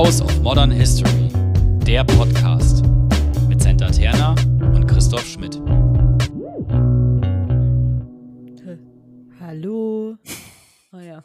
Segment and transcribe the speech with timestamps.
[0.00, 1.28] House of Modern History,
[1.86, 2.82] der Podcast
[3.50, 4.34] mit Senta Terna
[4.74, 5.60] und Christoph Schmidt.
[9.38, 10.16] Hallo.
[10.92, 11.22] Oh ja.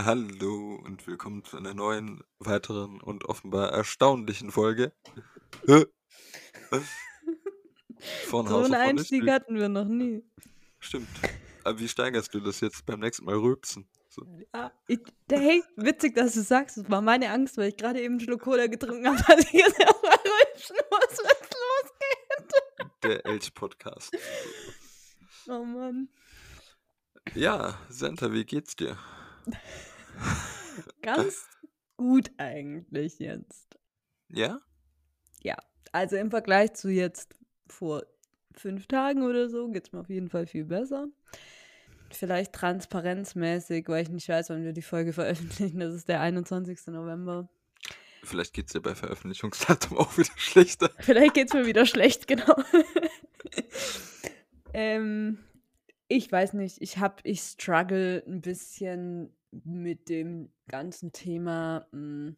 [0.00, 4.94] Hallo und willkommen zu einer neuen, weiteren und offenbar erstaunlichen Folge.
[8.28, 10.24] Von So House einen of Einstieg hatten wir noch nie.
[10.78, 11.08] Stimmt.
[11.64, 13.86] Aber wie steigerst du das jetzt beim nächsten Mal rülpsen?
[14.18, 14.46] So.
[14.52, 15.00] Ah, ich,
[15.30, 18.42] hey, witzig, dass du sagst, das war meine Angst, weil ich gerade eben einen Schluck
[18.42, 22.52] Cola getrunken habe, dass ich jetzt auch mal rülpsen muss, es losgeht.
[23.04, 24.16] Der Elch-Podcast.
[25.48, 26.08] Oh Mann.
[27.34, 28.98] Ja, Santa, wie geht's dir?
[31.02, 31.46] Ganz
[31.96, 33.78] gut eigentlich jetzt.
[34.28, 34.60] Ja?
[35.92, 37.34] Also im Vergleich zu jetzt
[37.66, 38.04] vor
[38.52, 41.08] fünf Tagen oder so geht es mir auf jeden Fall viel besser.
[42.10, 45.80] Vielleicht transparenzmäßig, weil ich nicht weiß, wann wir die Folge veröffentlichen.
[45.80, 46.78] Das ist der 21.
[46.88, 47.48] November.
[48.24, 50.90] Vielleicht geht's dir bei Veröffentlichungsdatum auch wieder schlechter.
[50.98, 52.54] Vielleicht geht es mir wieder schlecht, genau.
[54.74, 55.38] ähm,
[56.08, 62.34] ich weiß nicht, ich habe, ich struggle ein bisschen mit dem ganzen Thema, mh,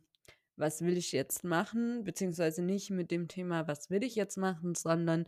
[0.56, 4.74] was will ich jetzt machen, beziehungsweise nicht mit dem Thema, was will ich jetzt machen,
[4.74, 5.26] sondern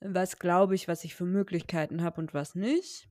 [0.00, 3.08] was glaube ich, was ich für Möglichkeiten habe und was nicht.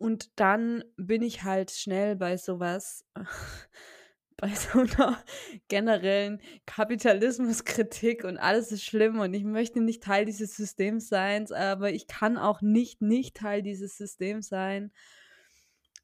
[0.00, 3.04] Und dann bin ich halt schnell bei sowas,
[4.38, 5.22] bei so einer
[5.68, 11.92] generellen Kapitalismuskritik und alles ist schlimm und ich möchte nicht Teil dieses Systems sein, aber
[11.92, 14.90] ich kann auch nicht nicht Teil dieses Systems sein.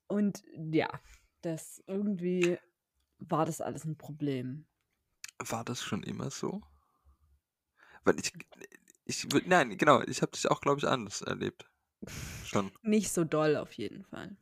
[0.08, 0.90] Und ja,
[1.40, 2.58] das irgendwie
[3.18, 4.66] war das alles ein Problem.
[5.38, 6.60] War das schon immer so?
[8.04, 8.30] Weil ich,
[9.06, 11.66] ich nein, genau, ich habe dich auch, glaube ich, anders erlebt.
[12.44, 12.70] Schon.
[12.82, 14.36] Nicht so doll auf jeden Fall.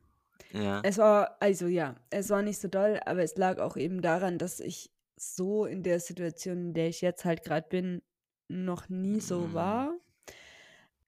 [0.52, 0.82] Ja.
[0.82, 4.38] Es war, also ja, es war nicht so doll, aber es lag auch eben daran,
[4.38, 8.02] dass ich so in der Situation, in der ich jetzt halt gerade bin,
[8.48, 9.54] noch nie so Mhm.
[9.54, 9.94] war.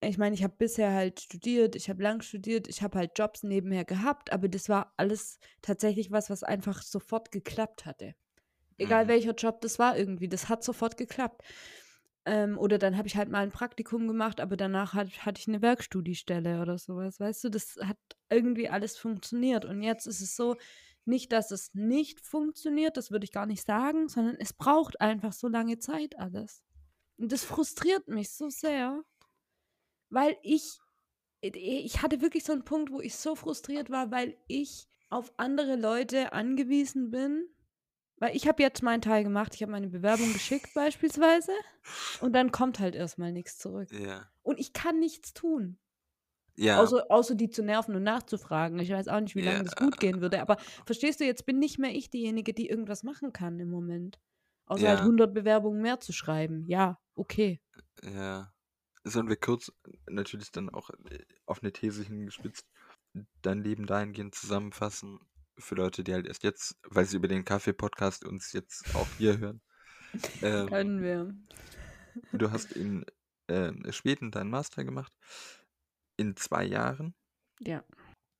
[0.01, 3.43] Ich meine, ich habe bisher halt studiert, ich habe lang studiert, ich habe halt Jobs
[3.43, 8.15] nebenher gehabt, aber das war alles tatsächlich was, was einfach sofort geklappt hatte.
[8.78, 9.09] Egal Mhm.
[9.09, 11.43] welcher Job das war irgendwie, das hat sofort geklappt.
[12.27, 15.47] Ähm, oder dann habe ich halt mal ein Praktikum gemacht, aber danach hat, hatte ich
[15.47, 17.99] eine Werkstudiestelle oder sowas, weißt du, das hat
[18.29, 19.65] irgendwie alles funktioniert.
[19.65, 20.57] Und jetzt ist es so,
[21.07, 25.33] nicht, dass es nicht funktioniert, das würde ich gar nicht sagen, sondern es braucht einfach
[25.33, 26.65] so lange Zeit alles.
[27.17, 29.03] Und das frustriert mich so sehr,
[30.11, 30.81] weil ich,
[31.41, 35.77] ich hatte wirklich so einen Punkt, wo ich so frustriert war, weil ich auf andere
[35.77, 37.49] Leute angewiesen bin.
[38.19, 41.53] Weil ich habe jetzt meinen Teil gemacht, ich habe meine Bewerbung geschickt beispielsweise
[42.21, 43.91] und dann kommt halt erstmal nichts zurück.
[43.93, 44.27] Ja.
[44.43, 45.78] Und ich kann nichts tun,
[46.56, 46.81] Ja.
[46.81, 48.78] außer, außer die zu nerven und nachzufragen.
[48.78, 50.56] Ich weiß auch nicht, wie lange das gut gehen würde, aber
[50.87, 54.19] verstehst du, jetzt bin nicht mehr ich diejenige, die irgendwas machen kann im Moment.
[54.65, 55.04] Außer halt Ja.
[55.04, 56.65] 100 Bewerbungen mehr zu schreiben.
[56.66, 57.60] Ja, okay.
[58.03, 58.53] Ja.
[59.04, 59.71] Sollen wir kurz
[60.09, 62.66] natürlich dann auch äh, auf eine These hingespitzt
[63.43, 65.21] dein Leben dahingehend zusammenfassen
[65.59, 69.39] für Leute, die halt erst jetzt, weil sie über den Kaffee-Podcast uns jetzt auch hier
[69.39, 69.61] hören.
[70.41, 71.34] Ähm, Können wir.
[72.33, 73.05] du hast in
[73.49, 75.12] ähm, Schweden deinen Master gemacht
[76.16, 77.15] in zwei Jahren,
[77.61, 77.84] Ja.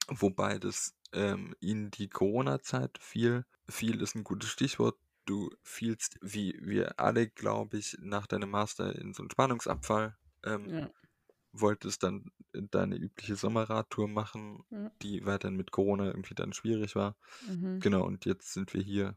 [0.09, 3.45] wobei das ähm, in die Corona-Zeit fiel.
[3.69, 4.97] Viel ist ein gutes Stichwort.
[5.27, 10.17] Du fielst, wie wir alle, glaube ich, nach deinem Master in so einen Spannungsabfall.
[10.45, 10.91] Ähm, ja.
[11.61, 14.91] Wolltest dann deine übliche Sommerradtour machen, Ja.
[15.03, 17.17] die weiterhin mit Corona irgendwie dann schwierig war.
[17.49, 17.81] Mhm.
[17.81, 19.17] Genau, und jetzt sind wir hier.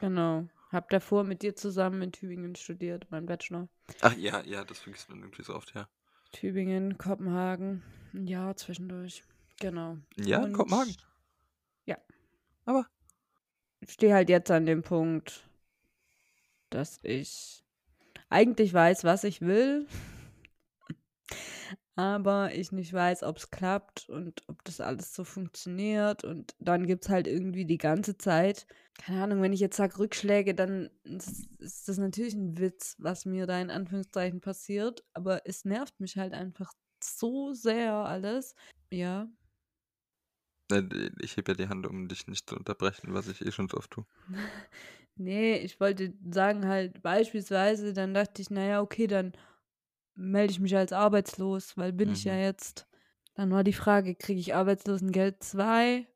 [0.00, 0.48] Genau.
[0.70, 3.68] Hab davor mit dir zusammen in Tübingen studiert, mein Bachelor.
[4.00, 5.88] Ach ja, ja, das vergisst man irgendwie so oft, ja.
[6.32, 7.82] Tübingen, Kopenhagen,
[8.12, 9.22] ein Jahr zwischendurch.
[9.60, 9.98] Genau.
[10.16, 10.96] Ja, Und- Kopenhagen.
[11.86, 11.96] Ja.
[12.64, 12.86] Aber
[13.80, 15.46] Ich stehe halt jetzt an dem Punkt,
[16.70, 17.62] dass ich
[18.30, 19.86] eigentlich weiß, was ich will,
[21.96, 26.24] aber ich nicht weiß, ob es klappt und ob das alles so funktioniert.
[26.24, 28.66] Und dann gibt es halt irgendwie die ganze Zeit,
[28.98, 33.24] keine Ahnung, wenn ich jetzt sage Rückschläge, dann ist, ist das natürlich ein Witz, was
[33.24, 36.72] mir da in Anführungszeichen passiert, aber es nervt mich halt einfach
[37.02, 38.54] so sehr alles.
[38.90, 39.28] Ja,
[41.20, 43.76] ich hebe ja die Hand, um dich nicht zu unterbrechen, was ich eh schon so
[43.76, 44.06] oft tue.
[45.16, 49.32] Nee, ich wollte sagen halt beispielsweise, dann dachte ich, naja, okay, dann
[50.14, 52.38] melde ich mich als arbeitslos, weil bin ich ja Mhm.
[52.38, 52.86] jetzt.
[53.34, 56.06] Dann war die Frage, kriege ich Arbeitslosengeld 2?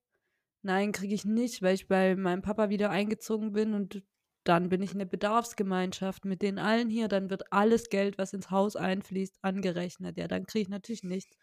[0.63, 4.03] Nein, kriege ich nicht, weil ich bei meinem Papa wieder eingezogen bin und
[4.45, 8.33] dann bin ich in der Bedarfsgemeinschaft mit den allen hier, dann wird alles Geld, was
[8.33, 10.17] ins Haus einfließt, angerechnet.
[10.19, 11.37] Ja, dann kriege ich natürlich nichts.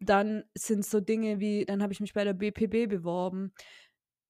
[0.00, 3.52] Dann sind so Dinge wie, dann habe ich mich bei der BPB beworben.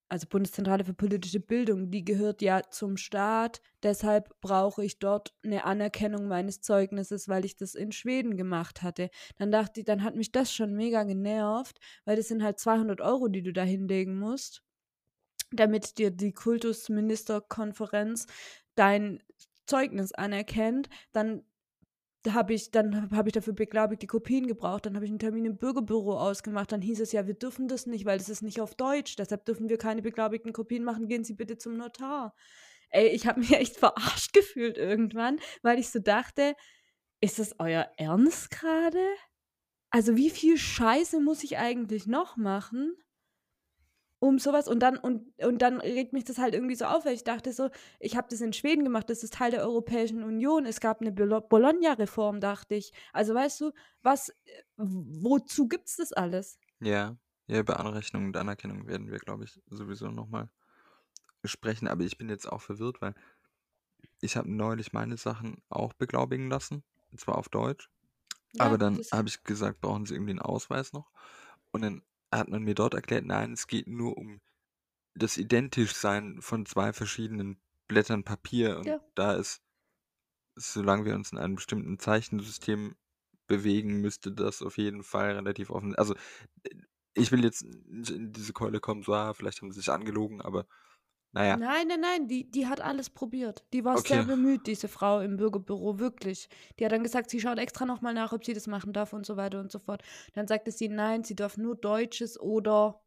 [0.08, 3.60] Also Bundeszentrale für politische Bildung, die gehört ja zum Staat.
[3.82, 9.10] Deshalb brauche ich dort eine Anerkennung meines Zeugnisses, weil ich das in Schweden gemacht hatte.
[9.36, 13.00] Dann dachte ich, dann hat mich das schon mega genervt, weil das sind halt 200
[13.00, 14.62] Euro, die du da hinlegen musst,
[15.50, 18.26] damit dir die Kultusministerkonferenz
[18.76, 19.22] dein
[19.66, 20.88] Zeugnis anerkennt.
[21.12, 21.42] Dann
[22.32, 25.44] habe ich, dann habe ich dafür beglaubigt die Kopien gebraucht, dann habe ich einen Termin
[25.44, 28.60] im Bürgerbüro ausgemacht, dann hieß es ja, wir dürfen das nicht, weil das ist nicht
[28.60, 32.34] auf Deutsch, deshalb dürfen wir keine beglaubigten Kopien machen, gehen Sie bitte zum Notar.
[32.90, 36.54] Ey, ich habe mich echt verarscht gefühlt irgendwann, weil ich so dachte,
[37.20, 39.04] ist das euer Ernst gerade?
[39.90, 42.94] Also wie viel Scheiße muss ich eigentlich noch machen?
[44.18, 47.14] Um sowas und dann und, und dann regt mich das halt irgendwie so auf, weil
[47.14, 47.70] ich dachte so,
[48.00, 51.12] ich habe das in Schweden gemacht, das ist Teil der Europäischen Union, es gab eine
[51.12, 52.92] Bologna-Reform, dachte ich.
[53.12, 53.72] Also weißt du,
[54.02, 54.32] was,
[54.76, 56.58] wozu gibt es das alles?
[56.80, 57.16] Ja,
[57.46, 60.48] ja, über Anrechnung und Anerkennung werden wir, glaube ich, sowieso nochmal
[61.44, 63.14] sprechen, aber ich bin jetzt auch verwirrt, weil
[64.20, 66.82] ich habe neulich meine Sachen auch beglaubigen lassen,
[67.12, 67.90] und zwar auf Deutsch,
[68.52, 71.10] ja, aber dann habe ich gesagt, brauchen sie irgendwie einen Ausweis noch
[71.70, 72.02] und dann
[72.32, 74.40] hat man mir dort erklärt, nein, es geht nur um
[75.14, 79.00] das Identischsein von zwei verschiedenen Blättern Papier und Ja.
[79.14, 79.62] da ist,
[80.56, 82.96] solange wir uns in einem bestimmten Zeichensystem
[83.46, 85.94] bewegen, müsste das auf jeden Fall relativ offen.
[85.94, 86.14] Also
[86.64, 86.70] äh,
[87.14, 90.42] ich will jetzt nicht in diese Keule kommen, so, ah, vielleicht haben sie sich angelogen,
[90.42, 90.66] aber
[91.32, 91.56] naja.
[91.56, 93.64] Nein, nein, nein, die, die hat alles probiert.
[93.72, 96.48] Die war sehr bemüht, diese Frau im Bürgerbüro, wirklich.
[96.78, 99.26] Die hat dann gesagt, sie schaut extra nochmal nach, ob sie das machen darf und
[99.26, 100.02] so weiter und so fort.
[100.32, 103.02] Dann sagte sie, nein, sie darf nur Deutsches oder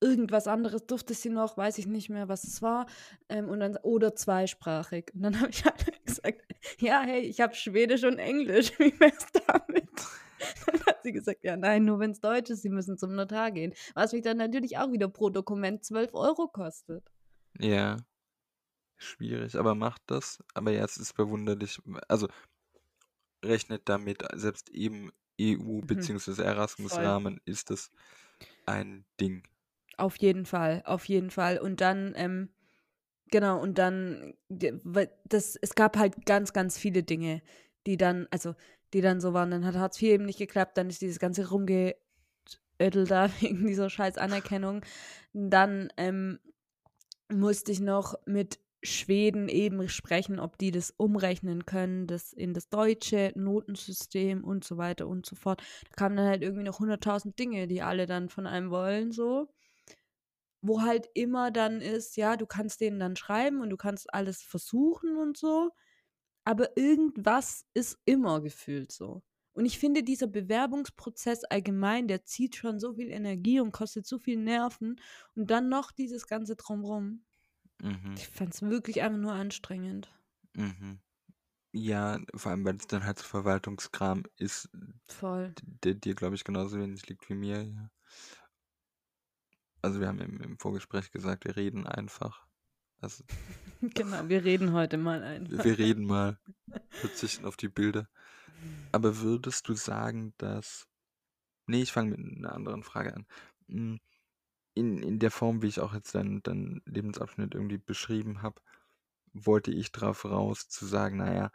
[0.00, 2.86] irgendwas anderes durfte sie noch, weiß ich nicht mehr, was es war.
[3.28, 5.12] Ähm, und dann, oder zweisprachig.
[5.14, 6.42] Und dann habe ich halt gesagt,
[6.78, 9.88] ja, hey, ich habe Schwedisch und Englisch, wie wär's damit?
[10.66, 13.50] Dann hat sie gesagt, ja, nein, nur wenn es Deutsch ist, sie müssen zum Notar
[13.50, 13.72] gehen.
[13.94, 17.13] Was mich dann natürlich auch wieder pro Dokument 12 Euro kostet.
[17.58, 17.96] Ja,
[18.98, 20.42] schwierig, aber macht das.
[20.54, 21.80] Aber ja, es ist verwunderlich.
[22.08, 22.28] Also
[23.44, 25.86] rechnet damit, selbst eben EU- Mhm.
[25.86, 26.42] bzw.
[26.42, 27.90] Erasmus-Rahmen ist das
[28.66, 29.42] ein Ding.
[29.96, 31.58] Auf jeden Fall, auf jeden Fall.
[31.58, 32.48] Und dann, ähm,
[33.30, 37.42] genau, und dann, das, es gab halt ganz, ganz viele Dinge,
[37.86, 38.54] die dann, also,
[38.92, 39.50] die dann so waren.
[39.50, 41.94] Dann hat Hartz IV eben nicht geklappt, dann ist dieses ganze Rumgeödel
[43.08, 44.82] da wegen dieser scheiß Anerkennung.
[45.32, 46.40] Dann, ähm,
[47.38, 52.68] musste ich noch mit Schweden eben sprechen, ob die das umrechnen können, das in das
[52.68, 55.62] deutsche Notensystem und so weiter und so fort.
[55.90, 59.48] Da kamen dann halt irgendwie noch 100.000 Dinge, die alle dann von einem wollen, so.
[60.62, 64.42] Wo halt immer dann ist, ja, du kannst denen dann schreiben und du kannst alles
[64.42, 65.70] versuchen und so,
[66.44, 69.22] aber irgendwas ist immer gefühlt so.
[69.54, 74.18] Und ich finde, dieser Bewerbungsprozess allgemein, der zieht schon so viel Energie und kostet so
[74.18, 75.00] viel Nerven.
[75.36, 77.24] Und dann noch dieses ganze Drumrum.
[77.80, 78.14] Mhm.
[78.16, 80.12] Ich fand es wirklich einfach nur anstrengend.
[80.54, 80.98] Mhm.
[81.72, 84.68] Ja, vor allem, weil es dann halt so Verwaltungskram ist,
[85.08, 85.54] Voll.
[85.62, 87.62] der dir, glaube ich, genauso wenig liegt wie mir.
[87.62, 87.90] Ja.
[89.82, 92.46] Also wir haben im, im Vorgespräch gesagt, wir reden einfach.
[93.00, 93.24] Also,
[93.80, 95.64] genau, wir reden heute mal einfach.
[95.64, 96.38] Wir reden mal,
[96.90, 98.08] verzichten auf die Bilder.
[98.92, 100.86] Aber würdest du sagen, dass
[101.68, 103.26] Nee, ich fange mit einer anderen Frage an.
[103.68, 104.00] Hm,
[104.74, 108.62] in in der Form, wie ich auch jetzt deinen deinen Lebensabschnitt irgendwie beschrieben habe,
[109.34, 111.52] wollte ich drauf raus zu sagen: „Na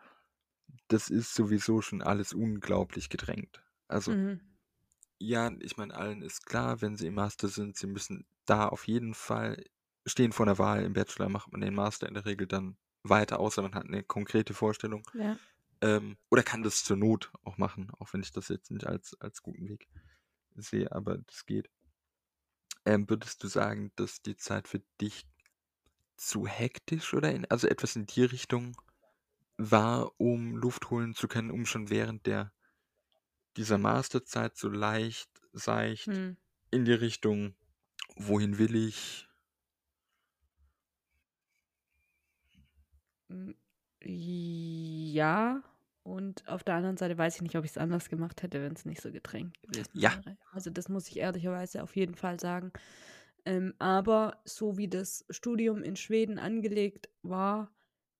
[0.90, 4.60] das ist sowieso schon alles unglaublich gedrängt.“ Also Mhm.
[5.22, 8.88] ja, ich meine, allen ist klar, wenn sie im Master sind, sie müssen da auf
[8.88, 9.64] jeden Fall
[10.08, 10.84] stehen vor 'ner Wahl.
[10.84, 14.04] Im Bachelor macht man den Master in der Regel dann weiter, außer man hat eine
[14.04, 15.04] konkrete Vorstellung.
[15.14, 15.40] Ja.
[15.82, 19.20] Ähm, oder kann das zur Not auch machen, auch wenn ich das jetzt nicht als,
[19.22, 19.88] als guten Weg
[20.56, 21.70] sehe, aber das geht.
[22.86, 25.26] Ähm, würdest du sagen, dass die Zeit für dich
[26.18, 28.76] zu hektisch oder in, also etwas in die Richtung
[29.58, 32.52] war, um Luft holen zu können, um schon während der
[33.58, 36.38] dieser Masterzeit so leicht, seicht hm.
[36.72, 37.56] in die Richtung,
[38.16, 39.28] wohin will ich?
[43.28, 43.56] Hm,
[44.02, 45.62] ja,
[46.10, 48.74] und auf der anderen Seite weiß ich nicht, ob ich es anders gemacht hätte, wenn
[48.74, 50.10] es nicht so gedrängt gewesen Ja.
[50.10, 50.38] wäre.
[50.52, 52.72] Also das muss ich ehrlicherweise auf jeden Fall sagen.
[53.46, 57.72] Ähm, aber so wie das Studium in Schweden angelegt war,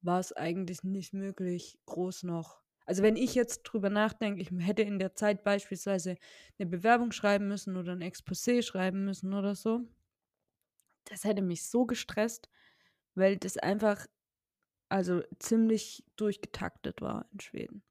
[0.02, 2.62] war es eigentlich nicht möglich, groß noch.
[2.86, 6.16] Also wenn ich jetzt drüber nachdenke, ich hätte in der Zeit beispielsweise
[6.58, 9.82] eine Bewerbung schreiben müssen oder ein Exposé schreiben müssen oder so,
[11.06, 12.50] das hätte mich so gestresst,
[13.16, 14.08] weil das einfach
[14.90, 17.84] also ziemlich durchgetaktet war in Schweden.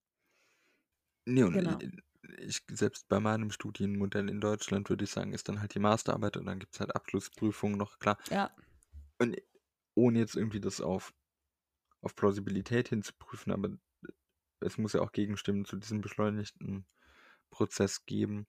[1.27, 1.79] Nee, und Genau.
[2.39, 6.37] ich selbst bei meinem Studienmodell in Deutschland würde ich sagen, ist dann halt die Masterarbeit
[6.37, 8.19] und dann gibt es halt Abschlussprüfungen noch, klar.
[8.31, 8.55] Ja.
[9.21, 9.37] Und
[9.95, 11.13] ohne jetzt irgendwie das auf,
[12.03, 13.71] auf Plausibilität hinzuprüfen, aber
[14.61, 16.87] es muss ja auch Gegenstimmen zu diesem beschleunigten
[17.51, 18.47] Prozess geben.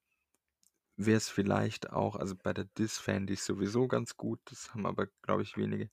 [0.97, 4.85] Wäre es vielleicht auch, also bei der DIS fände ich sowieso ganz gut, das haben
[4.85, 5.89] aber, glaube ich, wenige.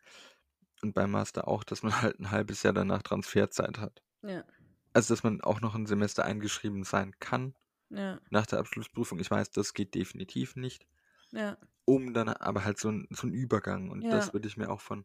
[0.86, 4.02] Und beim Master auch, dass man halt ein halbes Jahr danach Transferzeit hat.
[4.22, 4.44] Ja.
[4.92, 7.54] Also, dass man auch noch ein Semester eingeschrieben sein kann
[7.90, 8.20] Ja.
[8.30, 9.18] nach der Abschlussprüfung.
[9.18, 10.86] Ich weiß, das geht definitiv nicht.
[11.32, 11.58] Ja.
[11.84, 13.90] Um dann aber halt so ein, so ein Übergang.
[13.90, 14.32] Und das Ja.
[14.32, 15.04] würde ich mir auch von,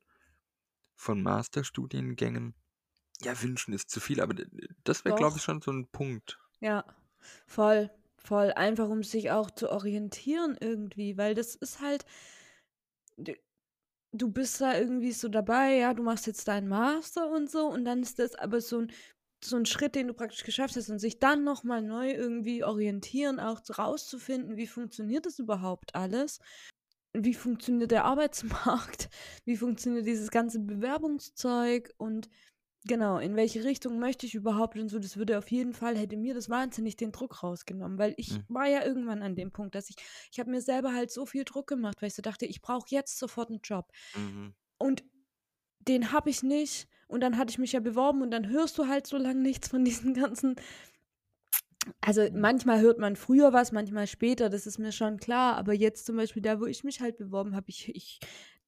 [0.96, 2.54] von Masterstudiengängen,
[3.22, 4.36] ja, wünschen ist zu viel, aber
[4.84, 6.40] das wäre, glaube ich, schon so ein Punkt.
[6.60, 6.86] Ja.
[7.48, 7.90] Voll.
[8.24, 8.52] Voll.
[8.54, 12.06] Einfach um sich auch zu orientieren irgendwie, weil das ist halt.
[14.14, 17.86] Du bist da irgendwie so dabei, ja, du machst jetzt deinen Master und so, und
[17.86, 18.92] dann ist das aber so ein,
[19.44, 23.40] so ein Schritt, den du praktisch geschafft hast, und sich dann nochmal neu irgendwie orientieren,
[23.40, 26.40] auch zu- rauszufinden, wie funktioniert das überhaupt alles?
[27.14, 29.10] Wie funktioniert der Arbeitsmarkt?
[29.46, 31.94] Wie funktioniert dieses ganze Bewerbungszeug?
[31.98, 32.30] Und
[32.86, 36.18] genau, in welche Richtung möchte ich überhaupt und so, das würde auf jeden Fall, hätte
[36.18, 38.46] mir das wahnsinnig den Druck rausgenommen, weil ich Mhm.
[38.48, 39.96] war ja irgendwann an dem Punkt, dass ich,
[40.32, 42.88] ich habe mir selber halt so viel Druck gemacht, weil ich so dachte, ich brauche
[42.90, 43.92] jetzt sofort einen Job.
[44.16, 44.54] Mhm.
[44.78, 45.04] Und
[45.80, 46.88] den habe ich nicht.
[47.08, 49.68] Und dann hatte ich mich ja beworben und dann hörst du halt so lange nichts
[49.70, 50.56] von diesen ganzen.
[52.02, 52.32] Also Mhm.
[52.34, 55.56] manchmal hört man früher was, manchmal später, das ist mir schon klar.
[55.58, 58.20] Aber jetzt zum Beispiel da, wo ich mich halt beworben habe, ich, ich,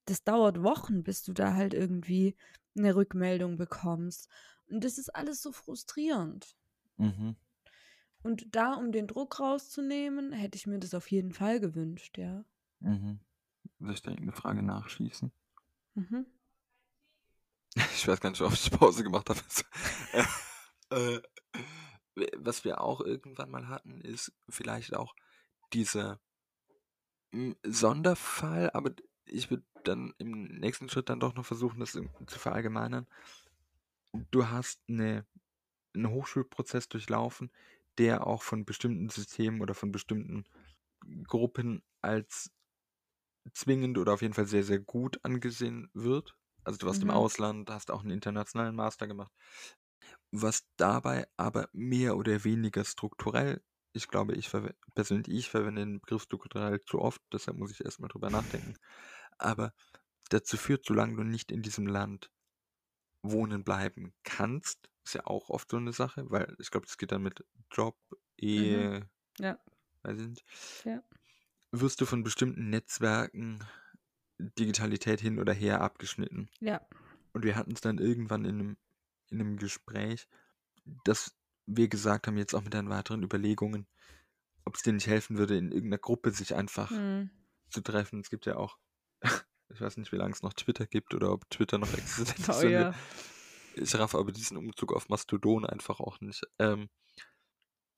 [0.06, 2.36] das dauert Wochen, bis du da halt irgendwie
[2.78, 4.30] eine Rückmeldung bekommst.
[4.70, 6.56] Und das ist alles so frustrierend.
[6.98, 7.36] Mhm.
[8.24, 12.46] Und da, um den Druck rauszunehmen, hätte ich mir das auf jeden Fall gewünscht, ja.
[12.80, 13.20] Mhm.
[13.80, 15.32] Soll ich da irgendeine Frage nachschießen?
[15.96, 16.26] Mhm.
[17.96, 19.40] Ich weiß gar nicht, ob ich Pause gemacht habe.
[20.92, 21.22] äh, äh,
[22.38, 25.16] was wir auch irgendwann mal hatten, ist vielleicht auch
[25.74, 26.20] dieser
[27.32, 28.92] mm, Sonderfall, aber
[29.26, 33.08] ich würde dann im nächsten Schritt dann doch noch versuchen, das im- zu verallgemeinern.
[34.32, 35.26] Du hast eine,
[35.96, 37.52] einen Hochschulprozess durchlaufen,
[37.98, 40.46] der auch von bestimmten Systemen oder von bestimmten
[41.28, 42.52] Gruppen als
[43.54, 46.36] zwingend oder auf jeden Fall sehr, sehr gut angesehen wird.
[46.64, 47.12] Also du warst im Mhm.
[47.12, 49.32] Ausland, hast auch einen internationalen Master gemacht.
[50.32, 53.64] Was dabei aber mehr oder weniger strukturell,
[53.94, 54.50] ich glaube, ich
[54.96, 58.74] persönlich, ich verwende den Begriff strukturell zu oft, deshalb muss ich erstmal drüber nachdenken.
[59.40, 59.74] Aber
[60.30, 62.32] dazu führt, solange du nicht in diesem Land
[63.22, 67.12] wohnen bleiben kannst, ist ja auch oft so eine Sache, weil ich glaube, das geht
[67.12, 67.98] dann mit Job,
[68.38, 69.10] Ehe,
[69.40, 69.60] Ja.
[70.04, 70.46] weiß ich nicht,
[70.86, 71.02] Ja.
[71.72, 73.64] wirst du von bestimmten Netzwerken
[74.40, 76.50] Digitalität hin oder her abgeschnitten.
[76.60, 76.82] Ja.
[77.34, 78.78] Und wir hatten es dann irgendwann in einem,
[79.30, 80.28] in einem Gespräch,
[81.06, 81.36] dass
[81.66, 83.88] wir gesagt haben, jetzt auch mit deinen weiteren Überlegungen,
[84.66, 87.30] ob es dir nicht helfen würde, in irgendeiner Gruppe sich einfach Mhm.
[87.70, 88.20] zu treffen.
[88.22, 88.78] Es gibt ja auch,
[89.70, 92.50] ich weiß nicht, wie lange es noch Twitter gibt oder ob Twitter noch existiert.
[92.64, 92.94] Oh ja.
[93.76, 96.44] Ich raff aber diesen Umzug auf Mastodon einfach auch nicht.
[96.60, 96.90] Ähm,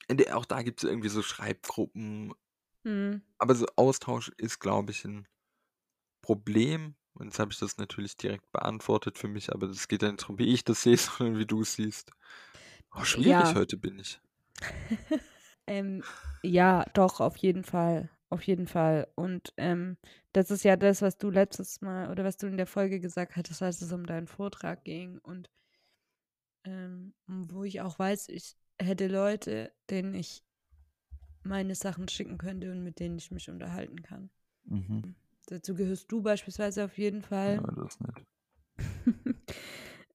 [0.09, 2.33] der, auch da gibt es irgendwie so Schreibgruppen.
[2.83, 3.21] Mhm.
[3.37, 5.27] Aber so Austausch ist, glaube ich, ein
[6.21, 6.95] Problem.
[7.13, 10.23] Und jetzt habe ich das natürlich direkt beantwortet für mich, aber es geht ja nicht
[10.23, 12.11] darum, wie ich das sehe, sondern wie du es siehst.
[12.93, 13.55] Oh, schwierig Ja.
[13.55, 14.19] heute bin ich.
[15.67, 16.03] Ähm,
[16.43, 18.11] ja, doch, auf jeden Fall.
[18.29, 19.07] Auf jeden Fall.
[19.15, 19.97] Und ähm,
[20.33, 23.35] das ist ja das, was du letztes Mal oder was du in der Folge gesagt
[23.35, 25.19] hattest, als es um deinen Vortrag ging.
[25.19, 25.49] Und
[26.63, 30.43] ähm, wo ich auch weiß, ich hätte Leute, denen ich
[31.43, 34.29] meine Sachen schicken könnte und mit denen ich mich unterhalten kann.
[34.65, 35.15] Mhm.
[35.47, 37.55] Dazu gehörst du beispielsweise auf jeden Fall.
[37.55, 38.25] Ja, das ist nett.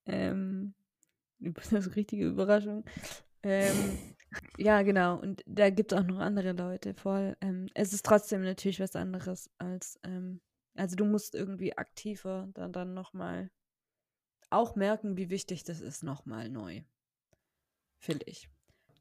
[0.06, 0.74] ähm,
[1.38, 2.84] das ist eine richtige Überraschung.
[3.42, 3.98] Ähm,
[4.58, 5.18] ja, genau.
[5.18, 7.36] Und da gibt es auch noch andere Leute voll.
[7.40, 10.40] Ähm, es ist trotzdem natürlich was anderes als, ähm,
[10.76, 13.50] also du musst irgendwie aktiver dann, dann nochmal
[14.50, 16.82] auch merken, wie wichtig das ist, nochmal neu.
[17.98, 18.48] Finde ich.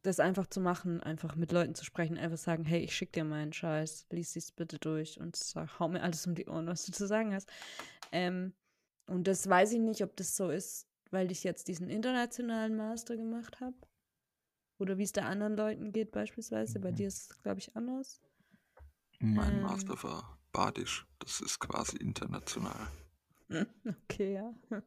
[0.03, 3.25] Das einfach zu machen, einfach mit Leuten zu sprechen, einfach sagen, hey, ich schick dir
[3.25, 6.85] meinen Scheiß, lies dies bitte durch und sag, hau mir alles um die Ohren, was
[6.85, 7.51] du zu sagen hast.
[8.11, 8.53] Ähm,
[9.07, 13.17] und das weiß ich nicht, ob das so ist, weil ich jetzt diesen internationalen Master
[13.17, 13.75] gemacht habe.
[14.79, 16.79] Oder wie es da anderen Leuten geht beispielsweise.
[16.79, 16.95] Bei Mhm.
[16.95, 18.21] dir ist es, glaube ich, anders.
[19.19, 19.61] Mein Ähm.
[19.61, 21.05] Master war Badisch.
[21.19, 22.87] Das ist quasi international.
[24.03, 24.53] Okay, ja.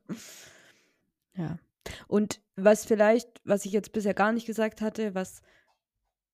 [1.37, 1.58] ja.
[2.06, 5.42] Und was vielleicht, was ich jetzt bisher gar nicht gesagt hatte, was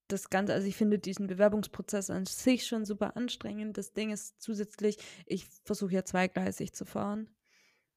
[0.07, 3.77] das Ganze, also ich finde diesen Bewerbungsprozess an sich schon super anstrengend.
[3.77, 7.29] Das Ding ist zusätzlich, ich versuche ja zweigleisig zu fahren.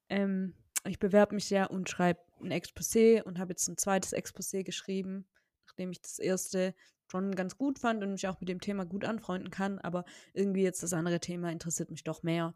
[0.08, 0.54] Ähm,
[0.86, 5.26] ich bewerbe mich ja und schreibe ein Exposé und habe jetzt ein zweites Exposé geschrieben,
[5.72, 6.74] nachdem ich das erste
[7.10, 10.62] schon ganz gut fand und mich auch mit dem Thema gut anfreunden kann, aber irgendwie
[10.62, 12.54] jetzt das andere Thema interessiert mich doch mehr.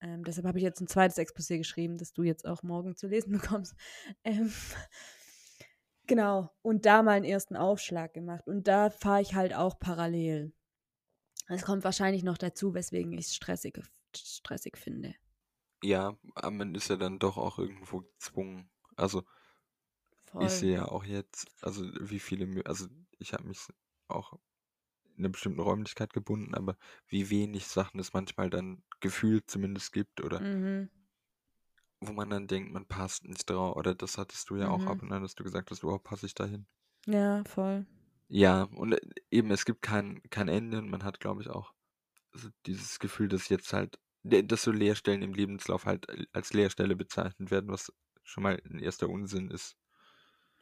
[0.00, 3.06] Ähm, deshalb habe ich jetzt ein zweites Exposé geschrieben, das du jetzt auch morgen zu
[3.06, 3.74] lesen bekommst.
[4.24, 4.52] Ähm,
[6.06, 8.46] genau, und da mal einen ersten Aufschlag gemacht.
[8.46, 10.52] Und da fahre ich halt auch parallel.
[11.48, 13.80] Es kommt wahrscheinlich noch dazu, weswegen ich es stressig,
[14.16, 15.14] stressig finde.
[15.82, 16.16] Ja,
[16.50, 18.70] man ist ja dann doch auch irgendwo gezwungen.
[18.96, 19.24] Also
[20.32, 20.42] Voll.
[20.46, 22.86] ich sehe ja auch jetzt, also wie viele, Mö- also
[23.18, 23.60] ich habe mich
[24.08, 24.34] auch
[25.16, 26.76] in einer bestimmten Räumlichkeit gebunden, aber
[27.08, 30.90] wie wenig Sachen es manchmal dann gefühlt zumindest gibt oder Mhm.
[32.00, 33.76] wo man dann denkt, man passt nicht drauf.
[33.76, 34.86] Oder das hattest du ja auch Mhm.
[34.86, 36.66] ab und an, dass du gesagt hast, oh, passe ich dahin.
[37.06, 37.86] Ja, voll.
[38.28, 41.72] Ja, und äh, eben, es gibt kein, kein Ende und man hat, glaube ich, auch
[42.32, 46.52] so dieses Gefühl, dass jetzt halt, de- dass so Leerstellen im Lebenslauf halt äh, als
[46.54, 47.92] Leerstelle bezeichnet werden, was
[48.24, 49.76] schon mal ein erster Unsinn ist.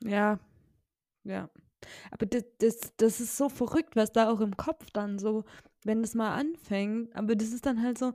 [0.03, 0.39] Ja,
[1.25, 1.51] ja.
[2.11, 5.45] Aber das, das, das ist so verrückt, was da auch im Kopf dann so,
[5.85, 7.15] wenn es mal anfängt.
[7.15, 8.13] Aber das ist dann halt so,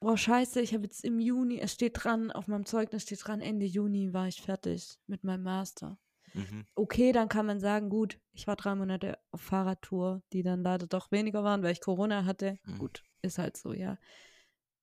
[0.00, 3.40] oh scheiße, ich habe jetzt im Juni, es steht dran, auf meinem Zeugnis steht dran,
[3.40, 5.98] Ende Juni war ich fertig mit meinem Master.
[6.32, 6.64] Mhm.
[6.74, 10.86] Okay, dann kann man sagen, gut, ich war drei Monate auf Fahrradtour, die dann leider
[10.86, 12.58] doch weniger waren, weil ich Corona hatte.
[12.64, 12.78] Mhm.
[12.78, 13.98] Gut, ist halt so, ja.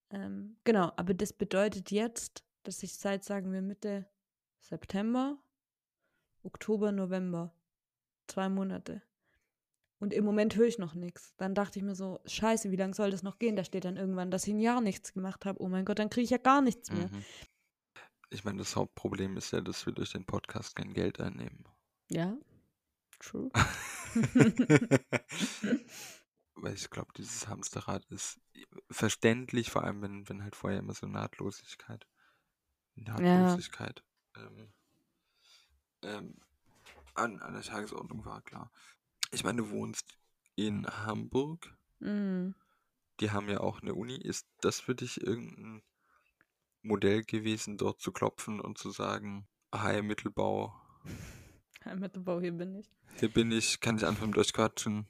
[0.10, 4.08] Ähm, genau, aber das bedeutet jetzt, dass ich seit, sagen wir, Mitte
[4.60, 5.38] September,
[6.48, 7.54] Oktober, November,
[8.28, 9.02] zwei Monate.
[10.00, 11.34] Und im Moment höre ich noch nichts.
[11.38, 13.58] Dann dachte ich mir so, scheiße, wie lange soll das noch gehen?
[13.58, 15.62] Da steht dann irgendwann, dass ich ein Jahr nichts gemacht habe.
[15.62, 17.10] Oh mein Gott, dann kriege ich ja gar nichts mehr.
[17.10, 17.26] Mhm.
[18.30, 21.66] Ich meine, das Hauptproblem ist ja, dass wir durch den Podcast kein Geld einnehmen.
[22.10, 22.38] Ja,
[23.20, 23.50] true.
[26.56, 28.40] Weil ich glaube, dieses Hamsterrad ist
[28.90, 32.08] verständlich, vor allem wenn, wenn halt vorher immer so Nahtlosigkeit,
[32.96, 34.04] Nahtlosigkeit
[34.36, 34.74] ähm,
[36.04, 36.36] ähm,
[37.16, 38.72] an, an der Tagesordnung war, klar.
[39.32, 40.18] Ich meine, du wohnst
[40.56, 42.52] in Hamburg, Mm.
[43.20, 44.16] die haben ja auch eine Uni.
[44.16, 45.82] Ist das für dich irgendein
[46.84, 50.74] Modell gewesen, dort zu klopfen und zu sagen, hi, Mittelbau,
[51.86, 52.92] Heimatbau, hier bin ich.
[53.20, 55.08] hier bin ich, kann ich einfach mit euch quatschen?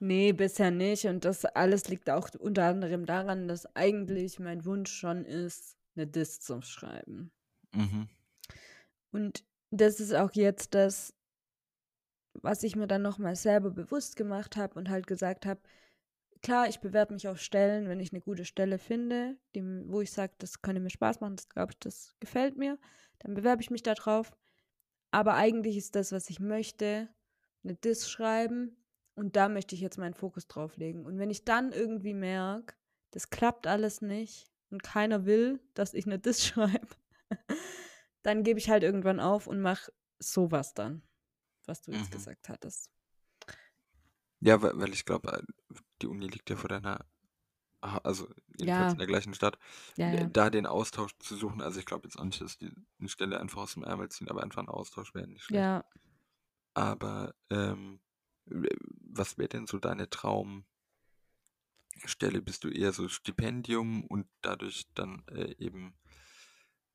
[0.00, 1.04] Nee, bisher nicht.
[1.06, 6.06] Und das alles liegt auch unter anderem daran, dass eigentlich mein Wunsch schon ist, eine
[6.06, 7.30] Diss zu schreiben.
[7.72, 8.08] Mhm.
[9.12, 9.44] Und
[9.80, 11.14] das ist auch jetzt das,
[12.34, 15.60] was ich mir dann nochmal selber bewusst gemacht habe und halt gesagt habe,
[16.42, 20.12] klar, ich bewerbe mich auf Stellen, wenn ich eine gute Stelle finde, die, wo ich
[20.12, 22.78] sage, das könnte mir Spaß machen, das glaube ich, das gefällt mir,
[23.20, 24.36] dann bewerbe ich mich da drauf.
[25.10, 27.08] Aber eigentlich ist das, was ich möchte,
[27.62, 28.76] eine Diss schreiben
[29.14, 31.06] und da möchte ich jetzt meinen Fokus drauf legen.
[31.06, 32.74] Und wenn ich dann irgendwie merke,
[33.12, 36.88] das klappt alles nicht und keiner will, dass ich eine Diss schreibe,
[38.24, 41.02] dann gebe ich halt irgendwann auf und mache sowas dann,
[41.66, 42.12] was du jetzt Mhm.
[42.12, 42.90] gesagt hattest.
[44.40, 45.42] Ja, weil, weil ich glaube,
[46.02, 47.04] die Uni liegt ja vor deiner,
[47.82, 48.92] ah, also jedenfalls Ja.
[48.92, 49.58] in der gleichen Stadt,
[49.96, 50.30] Ja, D- ja.
[50.32, 51.62] da den Austausch zu suchen.
[51.62, 54.28] Also ich glaube jetzt auch nicht, dass die eine Stelle einfach aus dem Ärmel ziehen,
[54.30, 55.60] aber einfach ein Austausch wäre nicht schlecht.
[55.60, 55.84] Ja,
[56.74, 58.00] Aber ähm,
[58.46, 60.64] was wäre denn so deine Traumstelle?
[62.42, 65.94] Bist du eher so Stipendium und dadurch dann äh, eben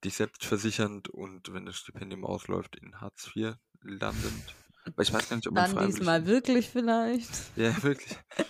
[0.04, 4.56] dich selbst versichernd und wenn das Stipendium ausläuft, in Hartz IV landend?
[4.96, 7.30] Weil ich weiß gar nicht, ob man dann diesmal wirklich vielleicht.
[7.56, 8.18] Ja, wirklich.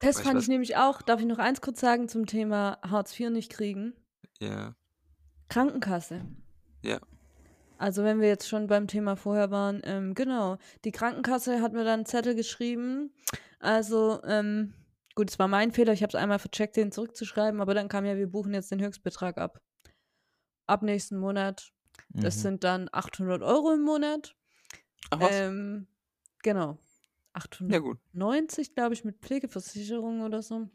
[0.00, 2.78] Das ich fand weiß- ich nämlich auch, darf ich noch eins kurz sagen zum Thema
[2.82, 3.94] Hartz IV nicht kriegen?
[4.38, 4.76] Ja,
[5.48, 6.24] Krankenkasse.
[6.82, 7.00] ja.
[7.78, 11.84] Also wenn wir jetzt schon beim Thema vorher waren, ähm, genau, die Krankenkasse hat mir
[11.84, 13.12] dann einen Zettel geschrieben.
[13.60, 14.74] Also, ähm,
[15.14, 18.04] gut, es war mein Fehler, ich habe es einmal vercheckt, den zurückzuschreiben, aber dann kam
[18.04, 19.60] ja, wir buchen jetzt den Höchstbetrag ab.
[20.68, 21.72] Ab nächsten Monat.
[22.10, 22.40] Das Mhm.
[22.40, 24.36] sind dann 800 Euro im Monat.
[25.10, 25.34] Ach was?
[25.34, 25.86] Ähm,
[26.42, 26.78] genau.
[27.60, 27.98] ja gut.
[28.14, 30.68] 890, glaube ich, mit Pflegeversicherung oder so.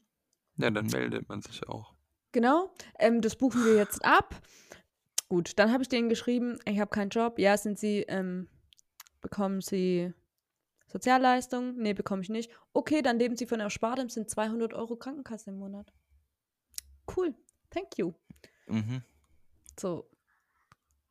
[0.58, 1.94] Ja, dann meldet man sich auch.
[2.32, 4.42] Genau, ähm, das buchen wir jetzt ab.
[5.30, 7.38] Gut, dann habe ich denen geschrieben, ich habe keinen Job.
[7.38, 8.48] Ja, sind Sie, ähm,
[9.22, 10.12] bekommen Sie
[10.88, 11.76] Sozialleistung?
[11.78, 12.52] Nee, bekomme ich nicht.
[12.74, 15.94] Okay, dann leben Sie von Erspartem, sind 200 Euro Krankenkasse im Monat.
[17.16, 17.36] Cool,
[17.70, 18.14] thank you.
[18.68, 19.04] Mhm.
[19.80, 20.10] So,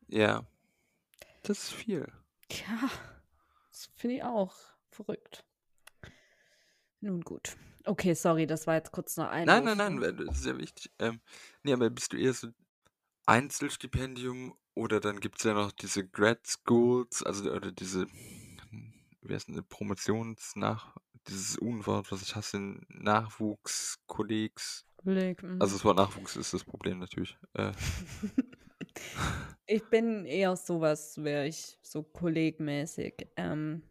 [0.07, 0.45] Ja.
[1.43, 2.07] Das ist viel.
[2.51, 2.89] ja,
[3.69, 4.55] das finde ich auch
[4.89, 5.43] verrückt.
[7.01, 7.57] Nun gut.
[7.85, 9.45] Okay, sorry, das war jetzt kurz noch ein.
[9.45, 10.89] Nein, nein, nein, weil das ist ja wichtig.
[10.99, 11.19] Ähm,
[11.63, 12.47] nee, aber bist du eher so
[13.25, 18.07] Einzelstipendium oder dann gibt es ja noch diese Grad Schools, also oder diese,
[19.21, 20.95] wie heißt denn, Promotionsnach,
[21.27, 24.85] dieses Unwort, was ich hasse, Nachwuchskollegs.
[24.97, 25.61] Kolleg, mhm.
[25.61, 27.37] Also das Wort Nachwuchs ist das Problem natürlich.
[27.53, 27.73] Äh,
[29.65, 33.27] Ich bin eher sowas, wäre ich so kollegmäßig.
[33.37, 33.81] Ähm,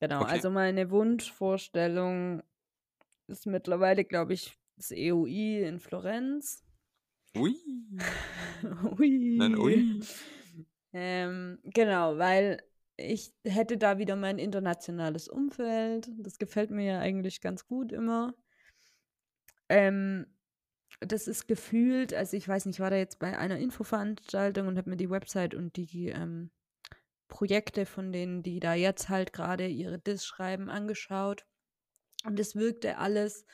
[0.00, 0.32] Genau, Okay.
[0.34, 2.42] also meine Wunschvorstellung
[3.26, 6.62] ist mittlerweile, glaube ich, das EOI in Florenz.
[7.36, 7.54] Ui.
[8.98, 9.38] ui.
[9.38, 10.00] Nein, ui.
[10.92, 12.62] Ähm, genau, weil
[12.96, 16.08] ich hätte da wieder mein internationales Umfeld.
[16.18, 18.34] Das gefällt mir ja eigentlich ganz gut immer.
[19.68, 20.26] Ähm,
[21.00, 24.78] das ist gefühlt, also ich weiß nicht, ich war da jetzt bei einer Infoveranstaltung und
[24.78, 26.50] habe mir die Website und die ähm,
[27.28, 31.46] Projekte von denen, die da jetzt halt gerade ihre Dis schreiben, angeschaut.
[32.24, 33.44] Und das wirkte alles,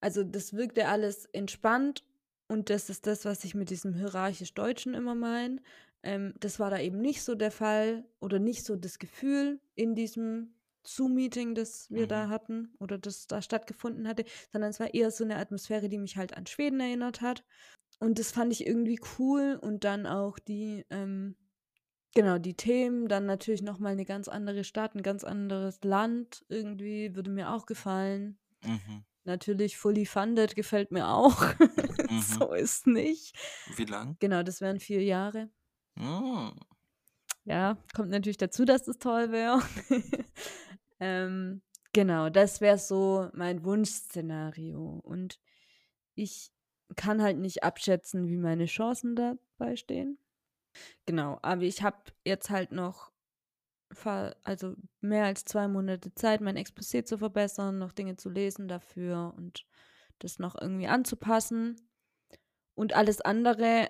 [0.00, 2.04] also das wirkte alles entspannt
[2.48, 5.62] und das ist das, was ich mit diesem hierarchisch Deutschen immer meine.
[6.02, 9.94] Ähm, das war da eben nicht so der Fall oder nicht so das Gefühl in
[9.94, 10.55] diesem
[10.88, 12.30] Zoom-Meeting, das wir da Mhm.
[12.30, 16.16] hatten oder das da stattgefunden hatte, sondern es war eher so eine Atmosphäre, die mich
[16.16, 17.44] halt an Schweden erinnert hat.
[17.98, 21.36] Und das fand ich irgendwie cool und dann auch die, ähm,
[22.14, 27.14] genau, die Themen, dann natürlich nochmal eine ganz andere Stadt, ein ganz anderes Land irgendwie,
[27.14, 28.38] würde mir auch gefallen.
[28.64, 29.04] Mhm.
[29.24, 31.42] Natürlich fully funded gefällt mir auch.
[32.10, 32.20] Mhm.
[32.20, 33.34] so ist nicht.
[33.76, 34.16] Wie lang?
[34.20, 35.50] Genau, das wären vier Jahre.
[35.96, 36.50] Mm.
[37.44, 39.60] Ja, kommt natürlich dazu, dass das toll wäre.
[41.00, 45.00] ähm, genau, das wäre so mein Wunschszenario.
[45.02, 45.40] Und
[46.14, 46.52] ich
[46.94, 50.18] kann halt nicht abschätzen, wie meine Chancen dabei stehen.
[51.06, 53.12] Genau, aber ich habe jetzt halt noch
[54.42, 59.32] also mehr als zwei Monate Zeit, mein Exposé zu verbessern, noch Dinge zu lesen dafür
[59.36, 59.64] und
[60.18, 61.76] das noch irgendwie anzupassen.
[62.74, 63.88] Und alles andere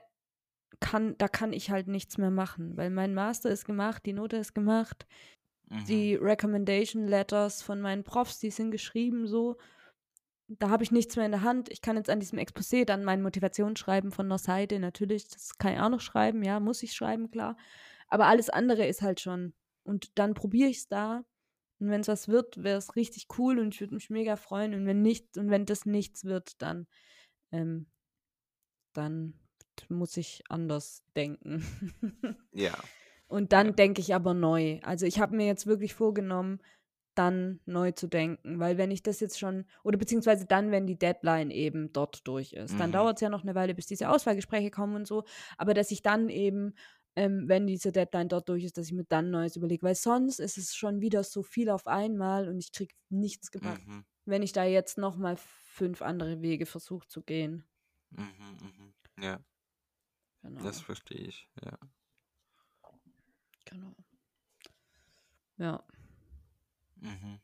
[0.81, 4.37] kann, da kann ich halt nichts mehr machen, weil mein Master ist gemacht, die Note
[4.37, 5.07] ist gemacht,
[5.68, 5.85] Mhm.
[5.87, 9.57] die Recommendation Letters von meinen Profs, die sind geschrieben so.
[10.48, 11.70] Da habe ich nichts mehr in der Hand.
[11.70, 15.74] Ich kann jetzt an diesem Exposé dann mein Motivationsschreiben von der Seite, natürlich, das kann
[15.74, 17.57] ich auch noch schreiben, ja, muss ich schreiben, klar.
[18.09, 19.55] Aber alles andere ist halt schon.
[19.83, 21.24] Und dann probiere ich es da.
[21.79, 24.74] Und wenn es was wird, wäre es richtig cool und ich würde mich mega freuen.
[24.74, 26.87] Und wenn nicht, und wenn das nichts wird, dann,
[27.50, 27.87] ähm,
[28.92, 29.35] dann
[29.88, 31.64] muss ich anders denken.
[32.52, 32.74] Ja.
[33.29, 33.73] Und dann Ja.
[33.73, 34.81] denke ich aber neu.
[34.83, 36.61] Also ich habe mir jetzt wirklich vorgenommen,
[37.15, 40.99] dann neu zu denken, weil wenn ich das jetzt schon, oder beziehungsweise dann, wenn die
[40.99, 42.95] Deadline eben dort durch ist, dann Mhm.
[42.95, 45.25] dauert es ja noch eine Weile, bis diese Auswahlgespräche kommen und so,
[45.57, 46.75] aber dass ich dann eben,
[47.17, 50.41] ähm, wenn diese Deadline dort durch ist, dass ich mir dann Neues überlege, weil sonst
[50.41, 54.05] ist es schon wieder so viel auf einmal und ich kriege nichts gepackt, Mhm.
[54.27, 57.65] wenn ich da jetzt nochmal fünf andere Wege versuche zu gehen.
[58.11, 58.25] Mhm.
[58.61, 58.95] Mhm.
[59.25, 59.41] Ja,
[60.43, 60.62] Genau.
[60.62, 61.49] das verstehe ich.
[61.62, 61.79] Ja.
[63.66, 63.94] Genau.
[65.59, 65.85] Ja.
[66.96, 67.40] Mhm.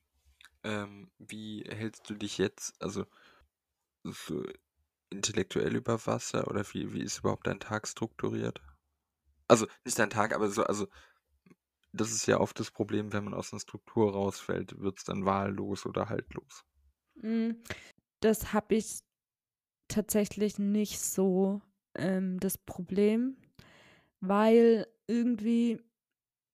[0.65, 3.07] Ähm, wie hältst du dich jetzt, also
[4.05, 4.45] so
[5.11, 8.63] intellektuell über Wasser oder wie, wie ist überhaupt dein Tag strukturiert?
[9.49, 10.89] Also nicht dein Tag, aber so, also
[11.95, 15.25] das ist ja oft das Problem, wenn man aus einer Struktur rausfällt, wird es dann
[15.25, 16.67] wahllos oder haltlos.
[17.21, 17.53] Mm,
[18.21, 19.01] Das habe ich
[19.89, 21.63] tatsächlich nicht so
[21.97, 23.37] ähm, das Problem,
[24.21, 25.81] weil irgendwie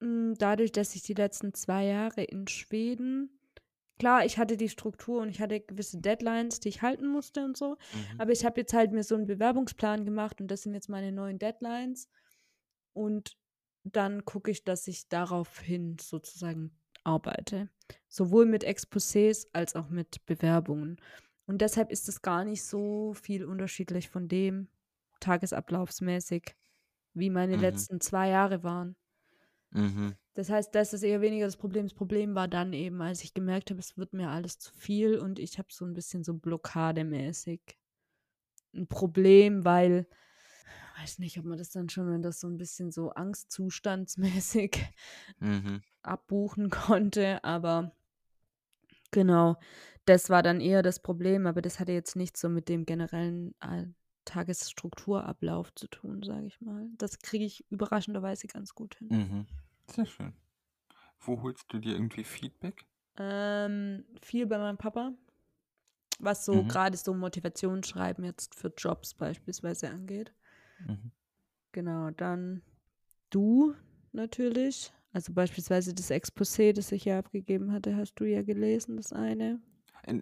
[0.01, 3.39] mm, dadurch, dass ich die letzten zwei Jahre in Schweden,
[3.99, 7.57] klar, ich hatte die Struktur und ich hatte gewisse Deadlines, die ich halten musste und
[7.57, 8.19] so, Mhm.
[8.19, 11.13] aber ich habe jetzt halt mir so einen Bewerbungsplan gemacht und das sind jetzt meine
[11.13, 12.09] neuen Deadlines
[12.93, 13.37] und
[13.85, 17.71] dann gucke ich, dass ich daraufhin sozusagen arbeite.
[18.09, 20.97] Sowohl mit Exposés als auch mit Bewerbungen.
[21.47, 24.69] Und deshalb ist es gar nicht so viel unterschiedlich von dem
[25.21, 26.55] tagesablaufsmäßig,
[27.15, 27.59] wie meine Mhm.
[27.59, 28.97] letzten zwei Jahre waren.
[29.71, 30.15] Mhm.
[30.35, 31.87] Das heißt, das ist eher weniger das Problem.
[31.87, 35.19] Das Problem war dann eben, als ich gemerkt habe, es wird mir alles zu viel
[35.19, 37.79] und ich habe so ein bisschen so blockademäßig
[38.75, 40.07] ein Problem, weil
[40.99, 44.85] weiß nicht, ob man das dann schon, wenn das so ein bisschen so angstzustandsmäßig
[45.41, 45.83] Mhm.
[46.03, 47.93] abbuchen konnte, aber
[49.11, 49.57] genau,
[50.05, 53.55] das war dann eher das Problem, aber das hatte jetzt nichts so mit dem generellen
[53.61, 53.87] äh,
[54.29, 56.87] Tagesstrukturablauf zu tun, sage ich mal.
[56.99, 59.09] Das kriege ich überraschenderweise ganz gut hin.
[59.11, 59.47] Mhm.
[59.87, 60.35] Sehr schön.
[61.21, 62.87] Wo holst du dir irgendwie Feedback?
[63.17, 65.13] Ähm, viel bei meinem Papa,
[66.19, 66.69] was so Mhm.
[66.69, 70.33] gerade so Motivationsschreiben jetzt für Jobs beispielsweise angeht.
[70.79, 71.11] Mhm.
[71.73, 72.63] Genau, dann
[73.31, 73.75] du
[74.13, 74.93] natürlich.
[75.13, 79.61] Also beispielsweise das Exposé, das ich ja abgegeben hatte, hast du ja gelesen, das eine.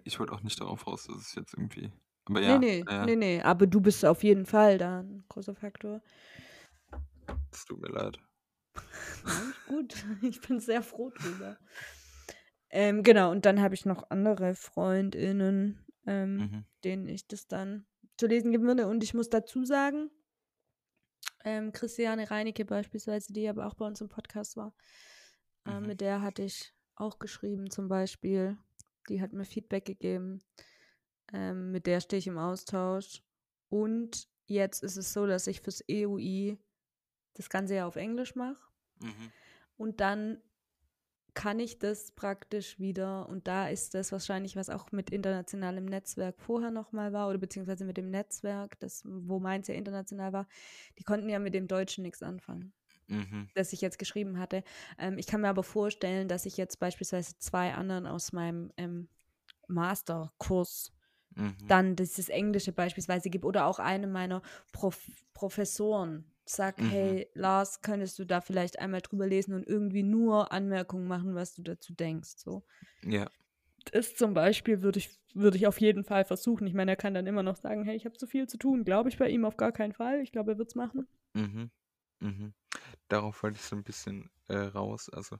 [0.05, 1.91] Ich wollte auch nicht darauf raus, dass es jetzt irgendwie.
[2.29, 3.41] Aber Nee, ja, nee, ja, nee, nee.
[3.41, 6.01] Aber du bist auf jeden Fall da ein großer Faktor.
[7.51, 8.19] es tut mir leid.
[9.67, 9.95] Gut.
[10.21, 11.57] Ich bin sehr froh drüber.
[12.69, 16.65] Ähm, genau, und dann habe ich noch andere FreundInnen, ähm, Mhm.
[16.83, 17.85] denen ich das dann
[18.17, 18.87] zu lesen geben würde.
[18.87, 20.09] Und ich muss dazu sagen,
[21.45, 24.73] ähm, Christiane Reinecke beispielsweise, die aber auch bei uns im Podcast war,
[25.65, 25.87] äh, Mhm.
[25.87, 28.57] mit der hatte ich auch geschrieben zum Beispiel.
[29.09, 30.41] Die hat mir Feedback gegeben.
[31.33, 33.21] Ähm, mit der stehe ich im Austausch.
[33.69, 36.57] Und jetzt ist es so, dass ich fürs EUI
[37.33, 38.61] das Ganze ja auf Englisch mache.
[38.99, 39.31] Mhm.
[39.75, 40.41] Und dann
[41.33, 46.39] kann ich das praktisch wieder, und da ist das wahrscheinlich, was auch mit internationalem Netzwerk
[46.39, 50.47] vorher nochmal war, oder beziehungsweise mit dem Netzwerk, das, wo meins ja international war,
[50.97, 52.73] die konnten ja mit dem Deutschen nichts anfangen,
[53.07, 53.49] Mhm.
[53.53, 54.63] das ich jetzt geschrieben hatte.
[54.97, 59.07] Ähm, ich kann mir aber vorstellen, dass ich jetzt beispielsweise zwei anderen aus meinem ähm,
[59.67, 60.91] Masterkurs
[61.37, 61.67] Mhm.
[61.67, 66.89] dann dieses Englische beispielsweise gebe oder auch einem meiner Prof Professoren sag, Mhm.
[66.89, 71.53] hey Lars, könntest du da vielleicht einmal drüber lesen und irgendwie nur Anmerkungen machen, was
[71.53, 72.37] du dazu denkst.
[72.37, 72.63] So.
[73.03, 73.29] Ja.
[73.91, 76.67] Das zum Beispiel würde ich, würde ich auf jeden Fall versuchen.
[76.67, 78.83] Ich meine, er kann dann immer noch sagen, hey, ich habe zu viel zu tun.
[78.83, 80.21] Glaube ich bei ihm auf gar keinen Fall.
[80.21, 81.07] Ich glaube, er wird es machen.
[81.33, 81.69] Mhm.
[82.19, 82.53] Mhm.
[83.07, 85.09] Darauf wollte ich so ein bisschen äh, raus.
[85.09, 85.37] Also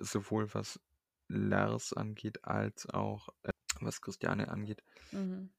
[0.00, 0.80] sowohl was
[1.32, 5.50] Lars angeht, als auch äh, was Christiane angeht, Mhm.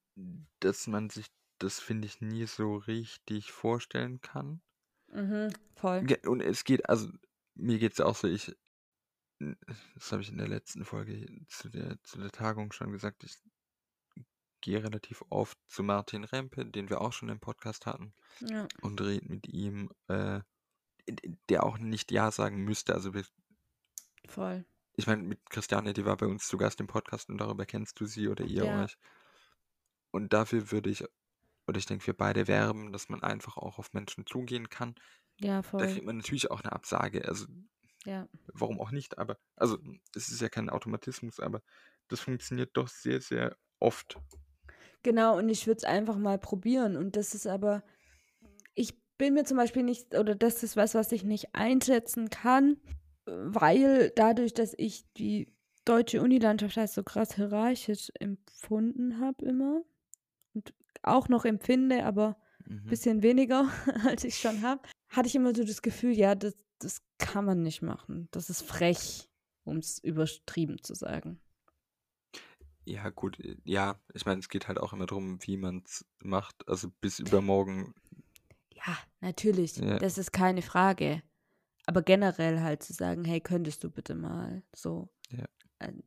[0.60, 1.28] dass man sich
[1.60, 4.62] das, finde ich, nie so richtig vorstellen kann.
[5.08, 5.50] Mhm.
[5.76, 6.06] Voll.
[6.26, 7.10] Und es geht, also
[7.56, 8.56] mir geht es auch so, ich,
[9.40, 13.38] das habe ich in der letzten Folge zu der, zu der Tagung schon gesagt, ich
[14.62, 18.68] gehe relativ oft zu Martin Rempe, den wir auch schon im Podcast hatten, Ja.
[18.82, 20.42] und rede mit ihm, äh,
[21.50, 22.94] der auch nicht Ja sagen müsste.
[22.94, 23.26] Also wir,
[24.30, 24.66] Voll.
[24.96, 28.00] Ich meine, mit Christiane, die war bei uns zu Gast im Podcast und darüber kennst
[28.00, 28.70] du sie oder ihr Ja.
[28.70, 28.98] euch.
[30.12, 31.04] Und dafür würde ich,
[31.68, 34.96] oder ich denke, wir beide werben, dass man einfach auch auf Menschen zugehen kann.
[35.40, 35.88] Ja, Da voll.
[35.88, 37.28] kriegt man natürlich auch eine Absage.
[37.28, 37.48] Also
[38.06, 38.28] Ja.
[38.54, 39.78] warum auch nicht, aber, also
[40.16, 41.62] es ist ja kein Automatismus, aber
[42.08, 44.18] das funktioniert doch sehr, sehr oft.
[45.04, 46.96] Genau, und ich würde es einfach mal probieren.
[46.96, 47.84] Und das ist aber,
[48.76, 52.78] ich bin mir zum Beispiel nicht, oder das ist was, was ich nicht einschätzen kann,
[53.26, 55.48] weil dadurch, dass ich die
[55.86, 59.82] deutsche Unilandschaft als so krass hierarchisch empfunden habe immer
[60.54, 62.90] und auch noch empfinde, aber ein Mhm.
[62.90, 63.70] bisschen weniger,
[64.08, 67.62] als ich schon habe, hatte ich immer so das Gefühl, ja, das, das kann man
[67.62, 68.28] nicht machen.
[68.32, 69.30] Das ist frech,
[69.66, 71.40] um es übertrieben zu sagen.
[72.86, 76.06] Ja, gut, äh, ja, ich meine, es geht halt auch immer darum, wie man es
[76.20, 76.68] macht.
[76.68, 77.94] Also bis übermorgen,
[78.74, 79.98] Ja, natürlich, Ja.
[79.98, 81.22] das ist keine Frage.
[81.86, 85.10] Aber generell halt zu sagen, hey, könntest du bitte mal so.
[85.32, 85.46] Ja.
[85.80, 86.04] Ähm,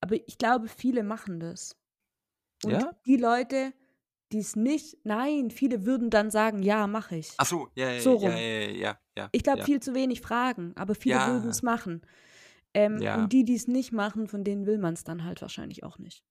[0.00, 1.76] Aber ich glaube, viele machen das.
[2.64, 2.90] Und Ja?
[3.06, 3.72] die Leute,
[4.32, 7.30] die es nicht, nein, viele würden dann sagen, ja, mache ich.
[7.38, 8.30] ach so, ja, ja, So ja, rum.
[8.30, 12.02] ja, ja, ja, Ich glaube, viel zu wenig fragen, aber viele würden es machen.
[12.72, 13.00] Ähm.
[13.16, 15.98] Und die, die es nicht machen, von denen will man es dann halt wahrscheinlich auch
[15.98, 16.24] nicht.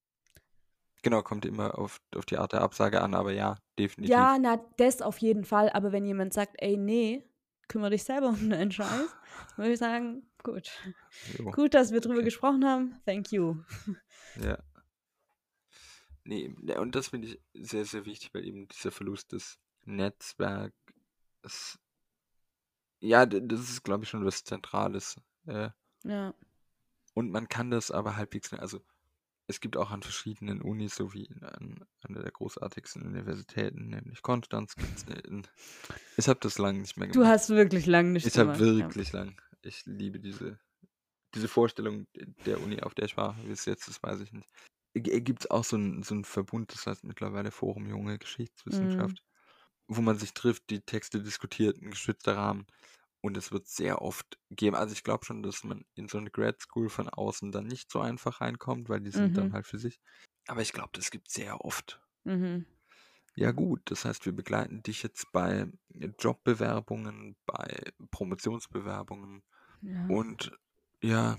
[1.02, 4.15] Genau, kommt immer auf, auf die Art der Absage an, aber ja, definitiv.
[4.15, 5.70] Ja, na, das auf jeden Fall.
[5.70, 7.24] Aber wenn jemand sagt, ey, nee,
[7.69, 9.15] kümmere dich selber um deinen Scheiß,
[9.55, 10.69] würde ich sagen, gut.
[11.38, 12.25] Jo, Gut, dass wir drüber okay.
[12.25, 12.99] gesprochen haben.
[13.05, 13.55] Thank you.
[14.41, 14.58] Ja.
[16.25, 21.79] Nee, ne, und das finde ich sehr, sehr wichtig, weil eben dieser Verlust des Netzwerks,
[22.99, 25.15] ja, das ist, glaube ich, schon was Zentrales.
[25.47, 25.69] Äh,
[26.03, 26.34] Ja.
[27.13, 28.82] und man kann das aber halbwegs, also
[29.49, 34.21] es gibt auch an verschiedenen Unis, so wie in, an einer der großartigsten Universitäten, nämlich
[34.21, 34.75] Konstanz,
[36.17, 37.29] ich habe das lange nicht mehr Du gemacht.
[37.31, 38.59] hast wirklich lange nicht Ich habe gemacht.
[38.59, 39.41] wirklich lang.
[39.62, 40.59] Ich liebe diese,
[41.35, 42.07] diese Vorstellung
[42.45, 43.35] der Uni, auf der ich war.
[43.45, 44.49] Wie es jetzt ist, weiß ich nicht.
[44.93, 48.17] Gibt es auch so einen so Verbund, das heißt mittlerweile Forum Junge
[48.71, 48.77] Ja.
[48.77, 49.19] Geschichtswissenschaft, Mhm.
[49.88, 52.67] wo man sich trifft, die Texte diskutiert, ein geschützter Rahmen.
[53.21, 54.75] Und es wird sehr oft geben.
[54.75, 57.91] Also ich glaube schon, dass man in so eine Grad School von außen dann nicht
[57.91, 59.53] so einfach reinkommt, weil die sind dann Mhm.
[59.53, 59.99] halt für sich.
[60.47, 62.01] Aber ich glaube, das gibt sehr oft.
[62.25, 62.65] Mhm.
[63.36, 65.67] Ja gut, das heißt, wir begleiten dich jetzt bei
[66.19, 69.43] Jobbewerbungen, bei Promotionsbewerbungen
[69.82, 70.10] Ja.
[70.10, 70.51] und
[71.03, 71.38] ja,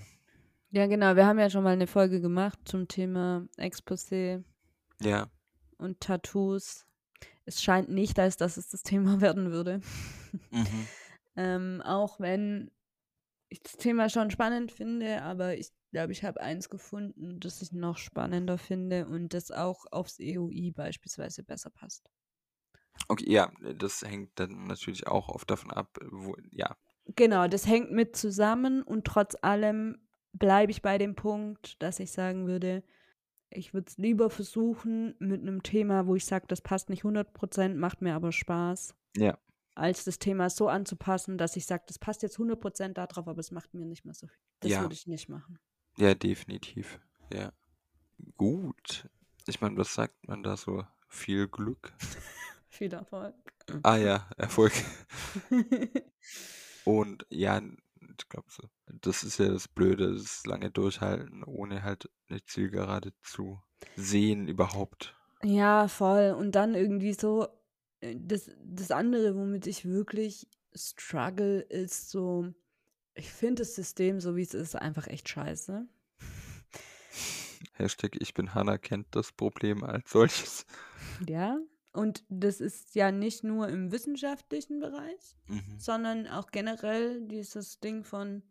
[0.71, 1.15] ja, genau.
[1.15, 4.43] Wir haben ja schon mal eine Folge gemacht zum Thema Exposé
[4.99, 5.31] ja,
[5.77, 6.85] und Tattoos.
[7.45, 9.81] Es scheint nicht, als dass es das Thema werden würde.
[10.51, 10.89] mhm,
[11.35, 12.71] Ähm, auch wenn
[13.49, 17.71] ich das Thema schon spannend finde, aber ich glaube, ich habe eins gefunden, das ich
[17.71, 22.09] noch spannender finde und das auch aufs EUI beispielsweise besser passt.
[23.07, 26.75] okay, ja, das hängt dann natürlich auch oft davon ab, wo, ja,
[27.15, 29.97] Genau, das hängt mit zusammen und trotz allem
[30.33, 32.83] bleibe ich bei dem Punkt, dass ich sagen würde,
[33.49, 37.77] ich würde es lieber versuchen mit einem Thema, wo ich sage, das passt nicht 100%,
[37.77, 39.37] macht mir aber Spaß, ja,
[39.75, 43.51] als das Thema so anzupassen, dass ich sage, das passt jetzt 100% darauf, aber es
[43.51, 44.37] macht mir nicht mehr so viel.
[44.59, 44.81] Das Ja.
[44.81, 45.59] würde ich nicht machen.
[45.97, 46.99] ja, definitiv,
[47.33, 47.51] ja.
[48.37, 49.09] Gut.
[49.47, 50.85] Ich meine, was sagt man da so?
[51.07, 51.93] Viel Glück?
[52.69, 53.35] Viel Erfolg.
[53.83, 54.71] Ah ja, Erfolg.
[56.85, 58.63] Und ja, ich glaube so.
[59.01, 63.61] Das ist ja das Blöde, das lange Durchhalten, ohne halt eine Zielgerade zu
[63.95, 65.15] sehen überhaupt.
[65.43, 66.35] Ja, voll.
[66.37, 67.47] Und dann irgendwie so,
[68.01, 72.53] das, das andere, womit ich wirklich struggle, ist so,
[73.13, 75.87] ich finde das System, so wie es ist, einfach echt scheiße.
[77.73, 80.65] Hashtag ich bin Hanna kennt das Problem als solches.
[81.27, 81.59] Ja,
[81.93, 85.77] und das ist ja nicht nur im wissenschaftlichen Bereich, Mhm.
[85.77, 88.43] sondern auch generell dieses Ding von,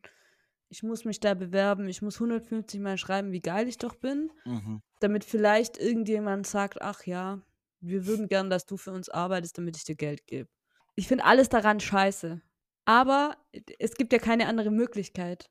[0.69, 4.31] ich muss mich da bewerben, ich muss 150 Mal schreiben, wie geil ich doch bin,
[4.45, 4.83] Mhm.
[5.01, 7.41] damit vielleicht irgendjemand sagt, ach ja,
[7.81, 10.49] wir würden gern, dass du für uns arbeitest, damit ich dir Geld gebe.
[10.97, 12.41] Ich finde alles daran scheiße.
[12.85, 13.37] Aber
[13.79, 15.51] es gibt ja keine andere Möglichkeit.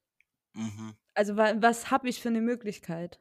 [0.54, 0.96] Mhm.
[1.14, 3.20] Also wa was habe ich für eine Möglichkeit?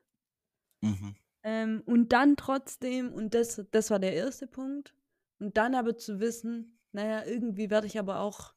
[0.80, 1.14] Mhm.
[1.42, 4.94] Ähm, und dann trotzdem, und das, das war der erste Punkt,
[5.38, 8.54] und dann aber zu wissen, naja, irgendwie werde ich aber auch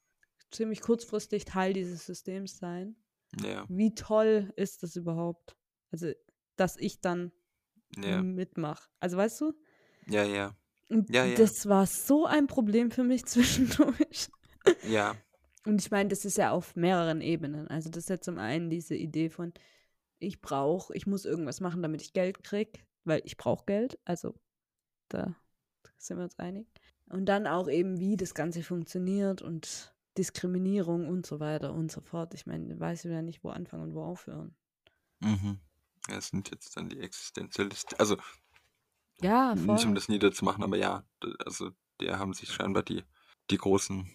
[0.50, 2.96] ziemlich kurzfristig Teil dieses Systems sein.
[3.40, 5.56] Ja, Wie toll ist das überhaupt?
[5.90, 6.12] Also,
[6.56, 7.32] dass ich dann
[7.96, 8.88] ja, mitmache.
[9.00, 9.54] Also, weißt du?
[10.06, 10.54] Ja, ja,
[10.88, 11.36] Und Ja, ja.
[11.36, 14.30] das war so ein Problem für mich zwischendurch.
[14.88, 15.14] ja.
[15.64, 17.68] Und ich meine, das ist ja auf mehreren Ebenen.
[17.68, 19.52] Also, das ist ja zum einen diese Idee von,
[20.18, 23.98] ich brauche, ich muss irgendwas machen, damit ich Geld kriege, weil ich brauche Geld.
[24.04, 24.34] Also,
[25.08, 25.36] da
[25.98, 26.66] sind wir uns einig.
[27.06, 32.00] Und dann auch eben, wie das Ganze funktioniert und Diskriminierung und so weiter und so
[32.00, 32.34] fort.
[32.34, 34.54] Ich meine, weiß ja nicht, wo anfangen und wo aufhören.
[35.20, 35.58] Mhm.
[36.08, 37.98] Das sind jetzt dann die Existenzialisten.
[37.98, 38.16] Also
[39.22, 39.94] Ja, nicht um voll.
[39.94, 41.04] das niederzumachen, aber ja,
[41.44, 43.04] also der haben sich scheinbar die,
[43.50, 44.10] die großen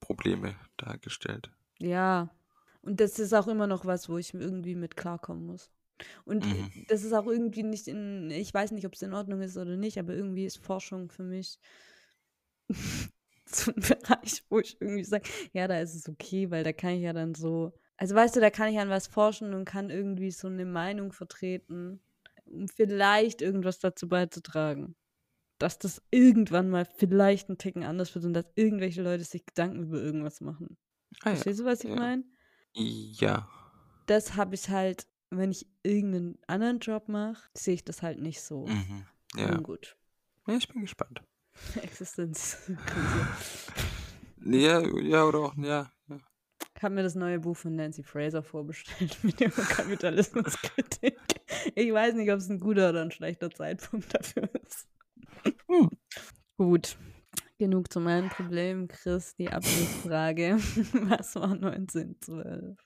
[0.00, 1.50] Probleme dargestellt.
[1.80, 2.30] Ja.
[2.82, 5.70] Und das ist auch immer noch was, wo ich irgendwie mit klarkommen muss.
[6.24, 6.86] Und äh, Mhm.
[6.88, 9.76] das ist auch irgendwie nicht in, ich weiß nicht, ob es in Ordnung ist oder
[9.76, 11.58] nicht, aber irgendwie ist Forschung für mich
[13.46, 16.90] so ein Bereich, wo ich irgendwie sage, ja, da ist es okay, weil da kann
[16.94, 19.90] ich ja dann so, also weißt du, da kann ich an was forschen und kann
[19.90, 22.00] irgendwie so eine Meinung vertreten,
[22.50, 24.96] um vielleicht irgendwas dazu beizutragen,
[25.58, 29.82] dass das irgendwann mal vielleicht ein Ticken anders wird und dass irgendwelche Leute sich Gedanken
[29.84, 30.76] über irgendwas machen.
[31.22, 31.96] Ah ja, Verstehst du, was ich ja.
[31.96, 32.24] meine?
[32.74, 33.48] Ja.
[34.06, 38.40] Das habe ich halt, wenn ich irgendeinen anderen Job mache, sehe ich das halt nicht
[38.42, 39.04] so Mhm.
[39.34, 39.56] Ja.
[39.56, 39.96] ungut.
[40.46, 41.22] ja, ich bin gespannt.
[41.82, 42.78] Existenzkrise.
[44.44, 45.90] Ja, ja, oder auch, ja.
[46.08, 46.18] ja.
[46.76, 51.18] Ich habe mir das neue Buch von Nancy Fraser vorbestellt mit ihrer Kapitalismuskritik.
[51.74, 54.88] Ich weiß nicht, ob es ein guter oder ein schlechter Zeitpunkt dafür ist.
[55.68, 55.90] Hm.
[56.56, 56.96] Gut.
[57.58, 59.34] Genug zu meinem Problem, Chris.
[59.36, 60.56] Die Abschlussfrage.
[61.08, 62.76] Was war 1912?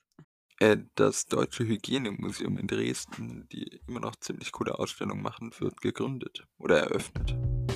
[0.59, 6.45] Äh, das Deutsche Hygienemuseum in Dresden, die immer noch ziemlich coole Ausstellungen machen, wird gegründet
[6.57, 7.35] oder eröffnet.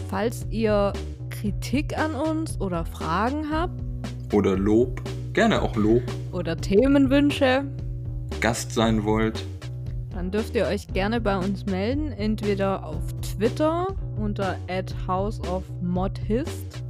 [0.09, 0.93] Falls ihr
[1.29, 3.81] Kritik an uns oder Fragen habt
[4.33, 5.01] Oder Lob,
[5.33, 7.65] gerne auch Lob, oder Themenwünsche,
[8.39, 9.45] Gast sein wollt.
[10.17, 13.85] Dann dürft ihr euch gerne bei uns melden, entweder auf Twitter
[14.19, 14.57] unter
[15.07, 16.83] houseofmodhist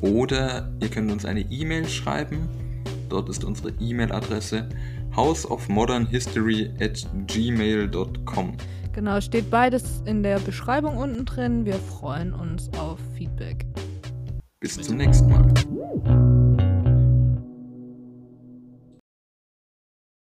[0.00, 2.48] Oder ihr könnt uns eine E-Mail schreiben.
[3.08, 4.68] Dort ist unsere E-Mail-Adresse
[5.16, 8.56] houseofmodernhistory at gmail.com.
[8.92, 11.64] Genau, steht beides in der Beschreibung unten drin.
[11.64, 13.66] Wir freuen uns auf Feedback.
[14.60, 16.55] Bis zum nächsten Mal.